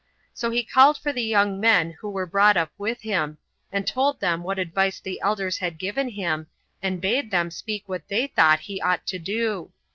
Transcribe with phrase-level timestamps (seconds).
[0.33, 3.37] So he called for the young men who were brought up with him,
[3.71, 6.47] and told them what advice the elders had given him,
[6.81, 9.71] and bade them speak what they thought he ought to do.